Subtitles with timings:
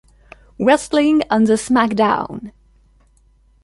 [0.59, 2.53] Wrestling on the SmackDown!